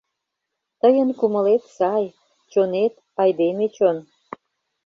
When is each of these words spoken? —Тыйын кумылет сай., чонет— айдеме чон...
—Тыйын 0.81 1.09
кумылет 1.19 1.63
сай., 1.77 2.05
чонет— 2.51 2.93
айдеме 3.21 3.65
чон... 3.75 3.97